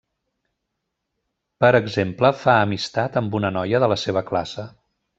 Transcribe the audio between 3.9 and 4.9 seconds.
la seva classe.